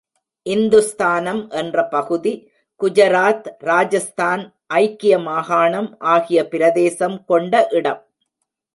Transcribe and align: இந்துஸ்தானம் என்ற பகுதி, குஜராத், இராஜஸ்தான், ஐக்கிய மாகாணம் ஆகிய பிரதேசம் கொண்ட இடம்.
இந்துஸ்தானம் 0.43 1.49
என்ற 1.49 1.87
பகுதி, 1.87 2.51
குஜராத், 2.81 3.47
இராஜஸ்தான், 3.59 4.53
ஐக்கிய 4.67 5.19
மாகாணம் 5.19 5.95
ஆகிய 5.99 6.47
பிரதேசம் 6.47 7.25
கொண்ட 7.25 7.67
இடம். 7.69 8.01